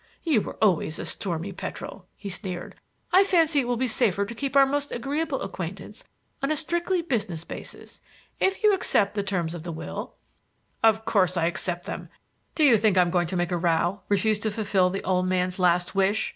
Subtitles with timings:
[0.23, 2.73] You always were a stormy petrel," he sneered.
[3.13, 6.03] "I fancy it will be safer to keep our most agreeable acquaintance
[6.41, 8.01] on a strictly business basis.
[8.39, 10.15] If you accept the terms of the will—"
[10.81, 12.09] "Of course I accept them!
[12.55, 15.27] Do you think I am going to make a row, refuse to fulfil that old
[15.27, 16.29] man's last wish!